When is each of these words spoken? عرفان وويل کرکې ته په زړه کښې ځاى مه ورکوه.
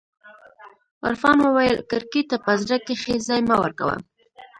عرفان 1.07 1.37
وويل 1.41 1.77
کرکې 1.91 2.21
ته 2.29 2.35
په 2.45 2.51
زړه 2.61 2.77
کښې 2.85 3.15
ځاى 3.27 3.41
مه 3.49 3.55
ورکوه. 3.63 3.95